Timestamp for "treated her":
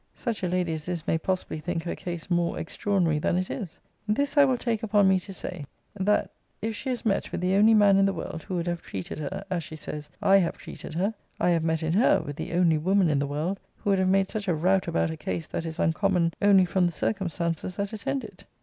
8.81-9.45, 10.57-11.13